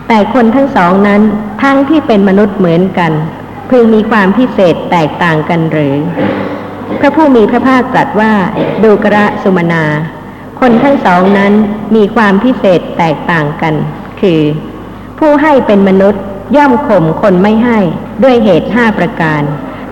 [0.07, 1.21] แต่คนทั้งสองนั้น
[1.63, 3.11] ทั้งที่เป็นมนุษย์เหมือนกัน
[3.69, 5.95] พึงมีความพิเศษแตกต่างกันหรือ
[6.99, 8.33] พระผู้มีพระภาคตรัสว่า
[8.83, 9.83] ดูกระสุมนา
[10.59, 11.53] คนทั้งสองนั้น
[11.95, 13.73] มีความพิเศษแตกต่างกัน
[14.21, 14.41] คือ
[15.19, 16.21] ผู้ให้เป็นมนุษย์
[16.55, 17.79] ย่อมข่มคนไม่ให้
[18.23, 19.41] ด้วยเหตุห้าประการ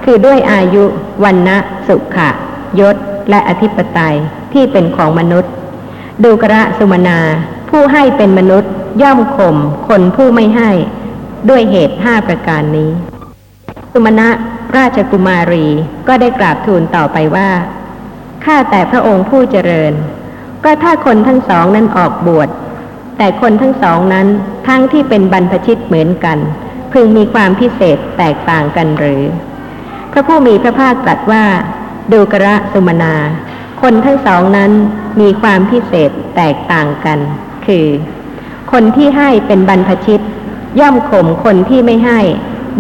[0.04, 0.84] คือด้วยอายุ
[1.24, 2.30] วันนะสุขะ
[2.80, 2.96] ยศ
[3.30, 4.16] และอธิปไตย
[4.54, 5.52] ที่เป็นของมนุษย์
[6.24, 7.20] ดูกระสุมนา
[7.70, 9.56] ผู้ให้เป็นมนุษย์ย่อมข่ม
[9.88, 10.72] คนผู้ไม่ให้
[11.50, 12.90] ด้วยเหตุห้าประการนี้
[13.92, 14.30] สุมณะ
[14.78, 15.68] ราชกุมารี
[16.08, 17.50] ก็ได้กราบทูลต่อไปว่า
[18.46, 19.94] ข้าแต่พระองค์ผู้เจริญ
[20.64, 22.50] ก็ถ้าคนทั้งสองนั้นออกบวช
[23.18, 24.28] แต่คนทั้งสองนั้น
[24.68, 26.38] ทั้งที่เป็นบรรพชิตเหมือนกัน
[26.94, 29.24] พึงมีความพิเศษแตกต่างกันหรือ
[30.12, 31.46] พระผู้มีพระภาคตรัสว่า
[32.12, 33.16] ดูกระสุมนา
[33.82, 34.72] คนทั้งสองนั้น
[35.22, 37.20] มีความพิเศษแตกต่างกัน
[37.66, 37.86] คือ
[38.72, 40.24] คนที่ให้เป็นบรรพชิต
[40.80, 42.20] ย่อมข่มคนที่ไม่ให้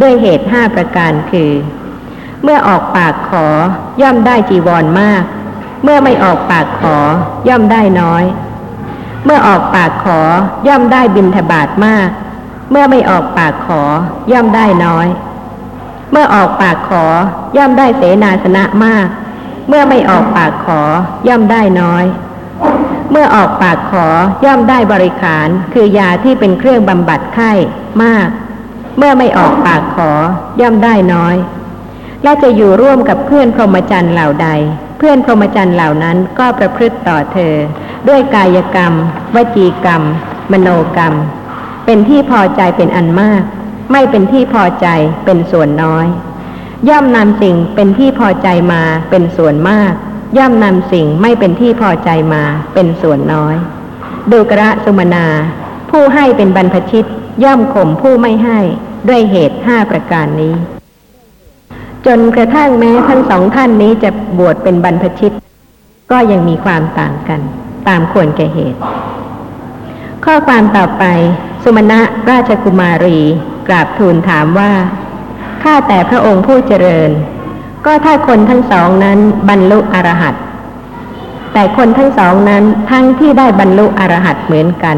[0.01, 1.51] ด้วยเหตุห้าประการคือ
[2.45, 3.47] เมื่อออกปากขอ
[4.01, 5.23] ย่อมได้จีวรมาก
[5.83, 6.97] เมื่อไม่ออกปากขอ
[7.47, 8.23] ย่อมได้น้อย
[9.25, 10.19] เมื่อออกปากขอ
[10.67, 12.09] ย่อมได้บินทบาทมาก
[12.71, 13.81] เมื่อไม่ออกปากขอ
[14.31, 15.07] ย่อมได้น้อย
[16.11, 17.05] เมื่อออกปากขอ
[17.57, 19.07] ย่อมได้เสนาสนะมาก
[19.67, 20.81] เมื่อไม่ออกปากขอ
[21.27, 22.05] ย่อมได้น้อย
[23.11, 24.07] เมื่อออกปากขอ
[24.45, 27.51] ย่อมได้บริขารคือยาที่เป็นเครื่องบำบัดไข้
[28.03, 28.27] มาก
[28.97, 30.11] เมื่อไม่ออกปากขอ
[30.61, 31.35] ย่อมได้น้อย
[32.25, 34.49] และจะอยู่ร่วมกับเพื่อนพรหมจรรย์เหล่าใด
[34.97, 37.53] เพื่อนพรหมจรรย์เหล่านั้นก็ประพฤติต่อเธอ
[38.07, 38.93] ด้วยกายกรรม
[39.35, 40.03] วจีกรรม
[40.51, 41.13] มโนกรรม
[41.85, 43.43] เป็นที่พอใจเป็นอันมาก
[43.91, 44.87] ไม่เป็นที่พอใจ
[45.25, 46.05] เป็นส่วนน้อย
[46.89, 49.91] ย่อมนำสิ่งเป็นที่พอใจมาเป็นส่วนมาก
[50.37, 53.55] ย่อมนำสิ่งไม่เป็นที่พอใจมาเป็นส่วนน้อย
[54.31, 55.27] ดูกระสุมนา
[55.89, 57.07] ผู้ให้เป็นบรรพชิต
[57.43, 58.59] ย่อมข่มผู้ไม่ให้
[59.07, 60.55] ด้วยเหตุห้าประการนี้
[62.05, 65.33] จนกระทั่งแม้ทั้งสองท่านนี้จะบวชเป็นบรรพชิต
[66.11, 67.41] ก็ยังมีความต่างกัน
[67.87, 68.79] ตามควรแก่เหตุ
[70.25, 71.03] ข้อความต่อไป
[71.63, 73.19] สุมาณะราชกุมารี
[73.67, 74.71] กราบทูลถามว่า
[75.63, 77.11] ข้าแต่พระองค์ผู้เจริญ
[77.85, 80.35] ก็ถ้าคนทั้งสองนั้นบรรลุอรหัต
[81.53, 84.97] แต่คนทั้งสองนั้นทั้งที่ได้บรรลุอรหัตเหมือนกัน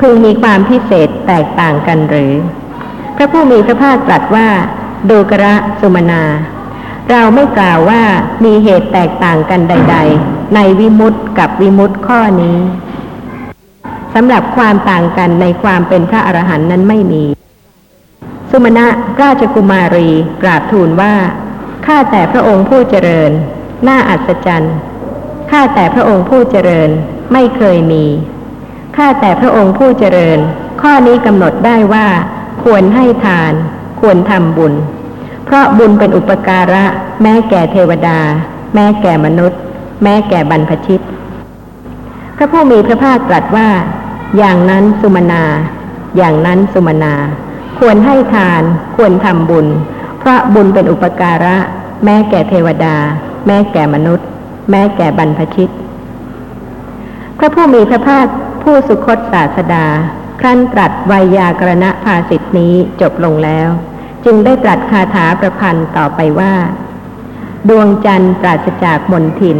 [0.00, 2.32] พึงมีความพิเศษแตกต่างกันหรือ
[3.16, 4.48] พระผู้มีพระภาคตรัสว่า
[5.08, 6.22] ดูกระสุมนา
[7.10, 8.02] เราไม่กล่าวว่า
[8.44, 12.58] มีเหตุแตกต่างกันใด ๆ ในวิมุตติกับวิมุตติข้อนี้
[14.14, 17.24] สำหรับความต่างกันในความเป็นพระอรหันต์นั้นไม่มี
[18.50, 18.86] สุมาณะ
[19.22, 20.08] ราชกุมารี
[20.42, 21.14] กราบทูลว่า
[21.86, 23.30] ข้าแต่พระองค์ผู้เจริญ
[23.88, 24.74] น่าอัศจรรย์
[25.50, 26.90] ข้าแต่พระองค์ผู้เจริญ
[27.32, 28.04] ไม่เคยมี
[28.96, 30.38] ข้าแต่พระองค์ผู้เจริญ
[30.82, 32.06] ข้อนี้กำหนดได้ว่า
[32.62, 33.52] ควรให้ทาน
[34.00, 34.74] ควรทำบุญ
[35.44, 36.84] เพราะบุญเป็นอุปการะ
[37.22, 38.18] แม้แก่เทวดา
[38.74, 39.60] แม้แก่มนุษย์
[40.02, 41.00] แม้แก่บรรพชิต
[42.36, 43.68] พระผู้มีพระภาคตรัสว่า
[44.38, 45.44] อย่างนั้นสุมนา
[46.16, 47.14] อย่างนั้นสุมนา
[47.78, 48.62] ควรให้ทาน
[48.96, 49.66] ควรทำบุญ
[50.18, 51.56] เพราะบุญเป็นอุปการะ
[52.04, 52.96] แม้แก่เทวดา
[53.46, 54.26] แม้แก่มนุษย์
[54.70, 55.70] แม้แก่บรรพชิต
[57.38, 58.26] พระผู้มีพระภาค
[58.62, 59.86] ผู้สุคตศาสดา
[60.40, 63.68] ครั้นตรัสไวยากรณภาสิทธินี้จบลงแล้ว
[64.24, 66.54] จึงได้ตรัสคาถาประพันธ์ต่อไปว่า
[67.68, 69.58] ดวงจันทร์ปราศจากมนทิน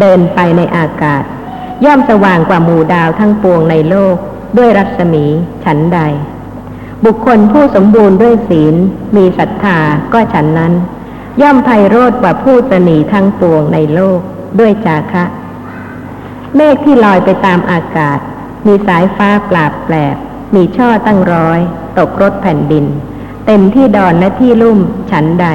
[0.00, 1.22] เดินไปในอากาศ
[1.84, 4.16] ย่อมสว่างกว่าหมู่ดาวทั้งปวงในโลก
[4.56, 5.24] ด้วยรัศมี
[5.64, 6.00] ฉันใด
[7.04, 8.74] บุคคลผู้สมบูรณ์ด้วยศีล
[9.16, 9.78] มีศรัทธา
[10.12, 10.72] ก็ฉันนั้น
[11.42, 14.20] ย่อมไพโรธกว่าผู้ตนีทั้งปวงในโลก
[14.58, 15.24] ด้วยจาคะ
[16.56, 18.18] เมฆที่ลอยไปตามอากาศ
[18.66, 20.16] มีสายฟ้าปราบแปลบ
[20.54, 21.60] มีช่อตั้งร้อย
[21.98, 22.86] ตกรถแผ่นดิน
[23.46, 24.78] เต็มที่ดอนและที่ลุ่ม
[25.10, 25.46] ฉันใด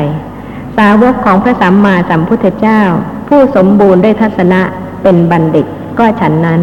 [0.77, 2.81] สาวกของพระสัมมาสัมพุทธเจ้า
[3.27, 4.61] ผู้สมบูรณ์ด้วยทัศนะ
[5.03, 5.65] เป็นบัณฑิต
[5.99, 6.61] ก็ฉันนั้น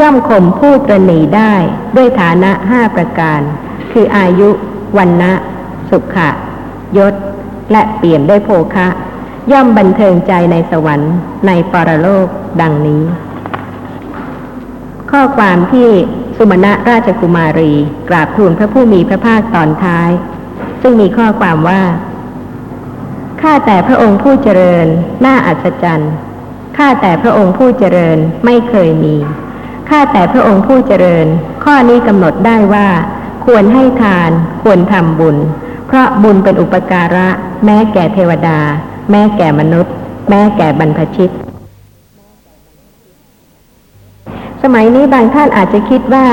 [0.00, 1.54] ย่อมข่มผู้ตรณีได้
[1.96, 3.40] ด้วยฐานะห้าประการ
[3.92, 4.48] คืออายุ
[4.98, 5.32] วันนะ
[5.90, 6.28] สุขะ
[6.98, 7.14] ยศ
[7.72, 8.88] และเปลี่ยนด้วยโภคะ
[9.52, 11.14] ย่อมบันเทิงใจในสวรรค์
[11.46, 12.26] ในปรโลก
[12.60, 13.02] ดังนี้
[15.10, 15.88] ข้อความที่
[16.36, 17.72] สุมาณะราชกุมารี
[18.08, 20.10] กราบทูลพระผู้มีพระภาคตอนท้าย
[20.86, 21.82] ซึ่งมีข้อความว่า
[23.42, 24.86] ข้าแต่พระองค์ผู้เจริญ
[25.24, 26.12] น่าอัศจรรย์
[26.76, 29.14] ข้าแต่พระองค์ผู้เจริญไม่เคยมี
[29.88, 31.26] ข้าแต่พระองค์ผู้เจริญ
[31.64, 32.88] ข้อนี้กำหนดได้ว่า
[33.44, 34.30] ควรให้ทาน
[34.62, 35.36] ควรทำบุญ
[35.86, 37.28] เพราะบุญเป็นอุปการะ
[37.64, 38.58] แม้แก่เทวดา
[39.10, 39.94] แม้แก่มนุษย์
[40.28, 41.30] แม้แก่บรรพชิต
[44.62, 46.26] สมัยนี้บางท่านอาจจะคิดว่า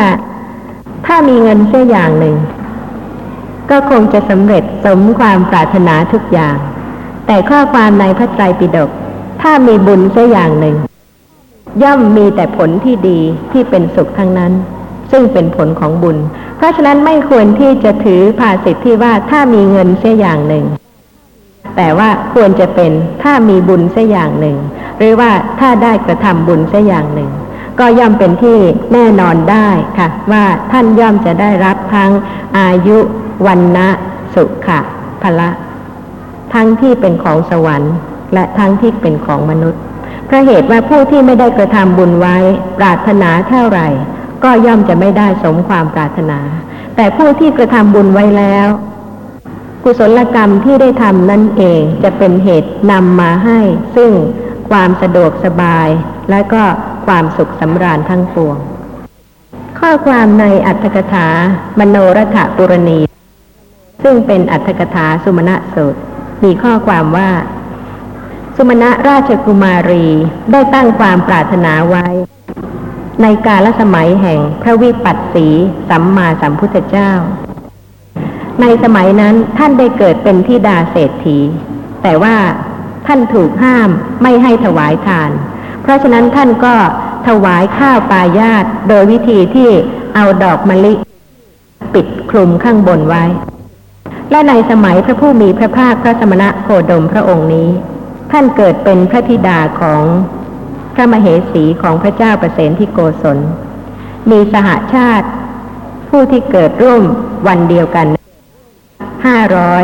[1.06, 2.36] ถ้ามีเงินเสียอย่างหนึ่ง
[3.72, 6.58] ก็คงจะสำเร็จสมความปรารถนาทุกอย่าง
[7.26, 8.90] แต่ข้อความในพระไตรปิฎก
[9.42, 10.76] ถ้ามีบุญเสียอย่างหนึ่ง
[11.84, 13.20] ย่อมมีแต่ผลที่ดี
[13.52, 14.54] ที่เป็นสุขทั้งนั้น
[15.12, 16.18] ซึ่งเป็นผลของบุญ
[16.58, 20.66] เพราะฉะนั้นไม่ควรที่จะถือภาษิตที่ว่าถ้ามีเงินเสียอย่างหนึ่ง
[21.76, 22.92] แต่ว่าควรจะเป็น
[23.24, 24.58] ถ้ามีบุญเสียอย่างหนึ่ง
[24.98, 27.32] หรือว่าถ้าได้กระทำบุญเสียอย่างหนึ่ง
[27.82, 28.58] ก็ย่อมเป็นที่
[28.94, 32.12] แน่นอนได้ค่ะ ว่าท่านย่อมจะได้รับทั้ง
[32.60, 32.98] อายุ
[33.48, 33.88] วันนะ
[34.36, 34.80] สุขะ
[35.22, 35.50] พละ
[36.54, 37.94] ทั้งที่เป็นของสวรรค์
[38.34, 39.82] และทั้งที่เป็นของมนุษย์
[40.26, 42.38] เพราะเหตุว่าผู้ที่ไม่ได้กระทำบุญไว้
[42.78, 43.88] ปรารถนาเท่าไหร่
[44.44, 46.40] ก็ย่อมจะไม่ได้สมความปรารถนา
[46.96, 48.68] แต่ผู้ที่กระทำบุญไว้แล้ว
[49.84, 53.60] กุศลกรรมที่ได้ทำนั่นเองจะเป็นเหตุนำมาให้
[53.96, 54.12] ซึ่ง
[54.70, 55.88] ความสะดวกสบาย
[56.32, 56.64] และก็
[57.06, 58.58] ความสุขสำราญทั้งปวง
[59.80, 61.28] ข้อความในอัตถกถา
[61.80, 63.00] มโนรถปุรณี
[64.04, 66.00] ซึ่งเป็นอัตถกถาสุมาณสูตร
[66.44, 67.30] มีข้อความว่า
[68.56, 70.08] สุมาณราชกุมารี
[70.52, 72.08] ได้ตั้งความปรารถนาไว้
[73.22, 75.48] ในกาลสมัยแห่งพระวิปัสสี
[75.90, 77.12] สัมมาสัมพุทธเจ้า
[78.62, 81.40] ในสมัยนั้นท่านได้เกิดเป็นทิดาเศรษฐี
[82.04, 82.36] แต่ว่า
[83.08, 83.90] ท่านถูกห้าม
[84.22, 85.30] ไม่ให้ถวายทาน
[85.82, 86.76] เพราะฉะนั้นท่านก็
[87.28, 89.70] ถวายข้าวปลายาตโดยวิธีที่
[90.16, 90.94] เอาดอกมะลิ
[91.94, 93.24] ปิดคลุมข้างบนไว้
[94.32, 97.70] และในสมัยพระผู้มีพระภาคพระสมณะโคดมพระองค์นี้
[98.32, 100.04] ท่านเกิดเป็นพระธิดาของ
[100.94, 103.38] พระมเหสีของพระเจ้าประเสนที่โกศล
[104.30, 105.28] มีสหาชาติ
[106.10, 107.02] ผู้ที่เกิดร่วม
[107.48, 108.08] วันเดียวกัน
[109.26, 109.84] ห้าร้อย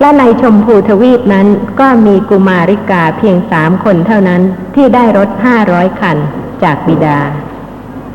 [0.00, 1.46] และในชมพูทวีปนั้น
[1.80, 4.42] ก็มีกุมาริกาเพียงสามคนเท่านั้น
[4.74, 6.16] ที่ได้รถห้าร้อยคัน
[6.62, 7.18] จากบิดา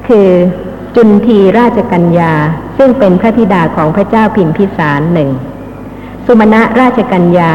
[0.07, 0.29] คือ
[0.95, 2.33] จุนทีราชกัญญา
[2.77, 5.29] ซึ่งเป็นพระธิดาของพระเจ้าพิมพิสารหนึ่ง
[6.25, 7.53] สุมาณะราชกัญญา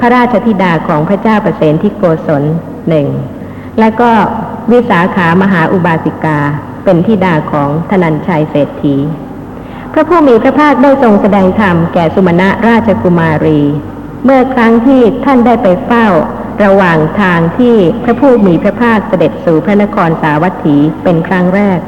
[0.00, 2.42] พระราชธิดาของพระเจ้าประเสนที่โกศล
[2.88, 3.06] หนึ่ง
[3.80, 4.10] และก็
[4.72, 6.38] วิสาขามหาอุบาสิกา
[6.84, 8.96] เป็นธิดาของธนัญชัยเศรษฐี
[9.96, 13.60] พระผู้มีพระภาคได้ทรงแสดงธรรมแก่สุมาณะราชกุมารี
[14.24, 16.06] เมื่อครั้งที่ท่านได้ไปเฝ้า
[16.64, 21.80] ระหว่างทางที่พระผู้มีพระภาคเสด็จสู่พระนครสาวัตถีเป็นครั้งแรก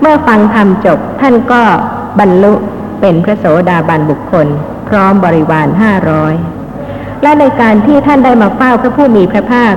[0.00, 1.62] เมื่อฟังธรรมจบท่านก็
[2.18, 2.54] บรรลุ
[3.00, 4.46] เป็นพระโสดาบันบุคคล
[4.88, 6.34] พร้อมบริวารห้าร้อย
[7.22, 9.74] และในการที่ท่านได้มาเฝ้าพระผู้มีพระภาค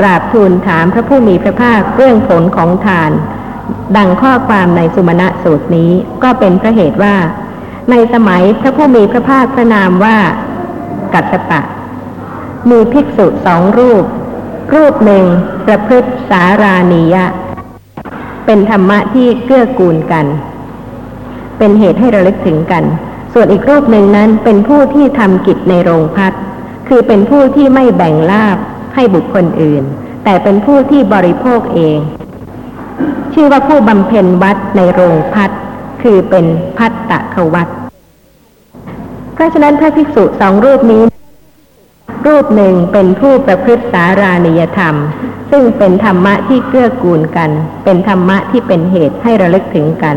[0.00, 3.10] กราบทูลถามพระผู้มีพระภาคเรื่องผลของทาน
[3.96, 5.90] ดังข้อความในสุมาณะสูตรนี้
[6.22, 7.16] ก็เป็นพระเหตุว่า
[7.90, 10.18] ในสมัยพระผู้มีพระภาคพระนามว่า
[11.14, 11.60] กัสสปะ
[12.70, 14.04] มีภิกษุสองรูป
[14.74, 15.24] รูปหนึ่ง
[15.66, 17.26] ประพฤติสารานียะ
[18.46, 20.26] เป็นธรรมะที่เกื้อกูลกัน
[21.58, 22.84] เป็นเหตุให้ระลึกถึงกัน
[23.32, 26.32] ส่วนอีกรูปหนึ่งนั้นเป็นผู้ที่ทำกิจในโรงพัด
[26.88, 28.56] คือเป็นผู้ที่ไม่แบ่งลาบ
[28.94, 29.82] ให้บุคคลอื่น
[30.24, 31.98] แต่เป็นผู้ที่บริโภคเอง
[33.34, 35.50] ชื่อว่าผู้บำเพ็ญวัดในโรงพัด
[36.02, 36.46] คือเป็น
[36.78, 37.68] พัตตะขวัต
[39.34, 41.04] เพราะฉะนั้นพระภิกษุสองรูปนี้
[42.26, 44.94] รูปหนึ่งเป็นผู้ประพฤติสารานิยธรรม
[45.50, 47.50] ซึ่งเป็นธรรมะที่เกื้อกูลกัน
[47.84, 50.16] เป็นธรรมะที่เป็นเหตุให้ระลึกถึงกัน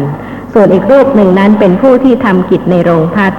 [0.53, 3.33] ส่วนอีกรูปหนึ่งนั้นเป็นผู้ที่ทำกิจในโรงพัด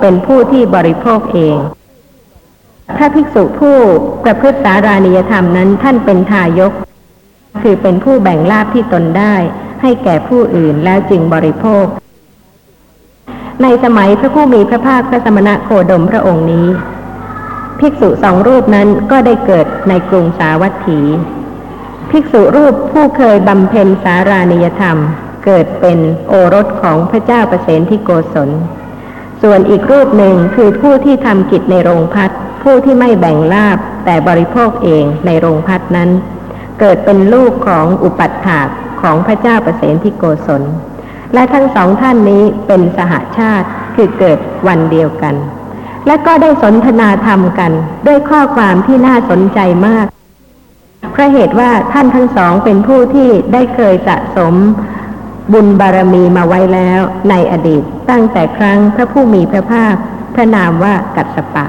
[0.00, 1.56] เป็นผู้ที่บริโภคเอง
[2.96, 3.76] พระภิกษุผู้
[4.24, 6.72] ประพฤติสารานิยธรรมนั้นท่านเป็นทายก
[7.62, 9.34] คือเป็นผู้แบ่งลาภที่ตนได้
[9.82, 11.84] ให้แก่ผู้อื่นแล้วจึงบริโภค
[13.62, 16.66] ในสมัยพระผู้มีพระภาคพระสมณะโคดมพระองค์นี้
[17.78, 21.00] ภิกษุสองรูปนั้นก็ได้เกิดในกรุงสาวัตถี
[22.10, 24.96] ภิกษุรูปผู้เคยบำเพ็ญสารานิยธรรม
[25.44, 28.50] เกิดเป็นโอรสของพระเจ้าประเสนที่โกศล
[29.42, 32.30] ส่วนอีกรูปหนึ่งคือผู้ที่ทำกิจในโรงพัด
[32.62, 36.10] ผู้ที่ไม่แบ่งลาบแต่บริโภคเองในโรงพัดนั้น
[36.80, 38.68] เกิดเป็นลูกของอุปัฏฐาก
[39.02, 40.62] ของพระเจ้าประเสนที่โกศล
[41.34, 45.34] และทั้งสองท่านนี้เป็นสหาชาติคือเกิดวันเดียวกัน
[46.06, 47.72] และก็ได้สนทนาธรรมกัน
[48.06, 50.06] ด้วยข้อความที่น่าสนใจมาก
[51.12, 54.54] เพราะเหตุว่าท่านทั้งสองเป็นผู้ที่ได้เคยสะสม
[55.52, 59.94] บุญบารมีมาไว้แล้วในอดีตตั้งแต่ครั้งพระผู้มีพระภาค
[60.34, 61.66] พระนามว่ากัสสปะ